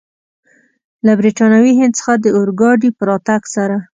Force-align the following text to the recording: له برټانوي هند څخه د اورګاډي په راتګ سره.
له 1.05 1.11
برټانوي 1.19 1.73
هند 1.79 1.93
څخه 1.99 2.13
د 2.17 2.25
اورګاډي 2.37 2.89
په 2.97 3.03
راتګ 3.09 3.41
سره. 3.55 3.77